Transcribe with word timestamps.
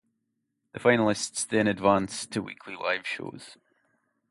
The 0.71 0.79
finalists 0.79 1.45
then 1.47 1.67
advance 1.67 2.25
to 2.25 2.39
the 2.39 2.41
weekly 2.41 2.75
live 2.75 3.05
shows. 3.05 3.57